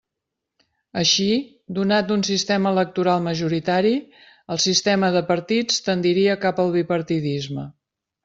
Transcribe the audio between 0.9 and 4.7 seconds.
Així, donat un sistema electoral majoritari, el